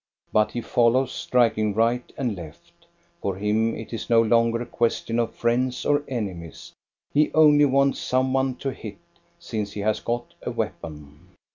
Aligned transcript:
But 0.33 0.53
he 0.53 0.61
follows, 0.61 1.11
striking 1.11 1.75
right 1.75 2.11
and 2.17 2.35
left. 2.35 2.87
For 3.21 3.35
him 3.35 3.75
it 3.75 3.93
is 3.93 4.09
no 4.09 4.19
longer 4.19 4.59
a 4.59 4.65
question 4.65 5.19
of 5.19 5.35
friends 5.35 5.85
or 5.85 6.01
enemies: 6.07 6.71
he 7.13 7.31
only 7.35 7.65
wants 7.65 7.99
some 7.99 8.33
one 8.33 8.55
to 8.55 8.71
hit, 8.73 8.97
since 9.37 9.73
he 9.73 9.81
has 9.81 9.99
got 9.99 10.33
a 10.41 10.49
weapon. 10.49 11.19